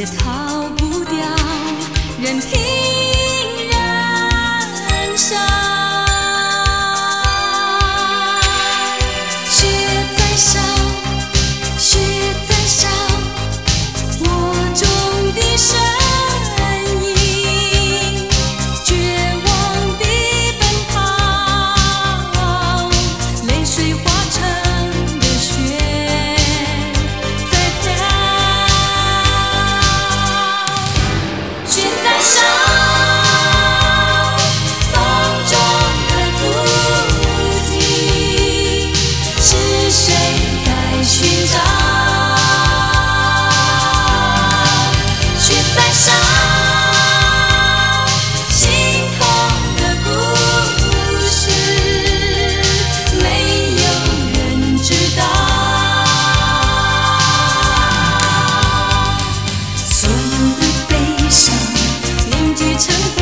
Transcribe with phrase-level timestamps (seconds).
[0.00, 1.14] 也逃不掉
[2.22, 2.69] 任凭
[62.80, 63.19] 참